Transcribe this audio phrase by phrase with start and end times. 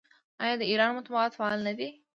[0.43, 1.89] آیا د ایران مطبوعات فعال نه دي؟